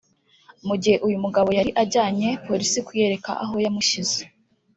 Mu 0.67 0.75
gihe 0.81 0.97
uyu 1.07 1.17
mugabo 1.23 1.49
yari 1.57 1.71
ajyanye 1.83 2.27
Polisi 2.45 2.77
kuyereka 2.87 3.31
aho 3.43 3.55
yamushyize 3.63 4.19